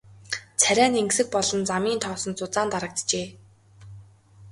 [0.61, 3.27] Царай нь энгэсэг болон замын тоосонд зузаан дарагджээ.